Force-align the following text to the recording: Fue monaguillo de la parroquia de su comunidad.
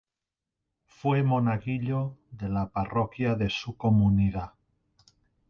Fue 0.87 1.21
monaguillo 1.21 2.17
de 2.31 2.49
la 2.49 2.71
parroquia 2.71 3.35
de 3.35 3.51
su 3.51 3.77
comunidad. 3.77 4.53